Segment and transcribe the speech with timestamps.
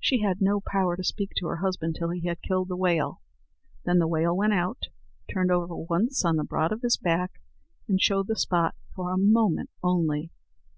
[0.00, 3.20] She had no power to speak to her husband till he had killed the whale.
[3.84, 4.84] Then the whale went out,
[5.30, 7.42] turned over once on the broad of his back,
[7.86, 10.32] and showed the spot for a moment only.